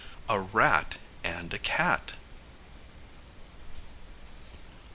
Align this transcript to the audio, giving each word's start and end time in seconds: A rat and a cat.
A 0.27 0.39
rat 0.39 0.97
and 1.23 1.53
a 1.53 1.59
cat. 1.59 2.13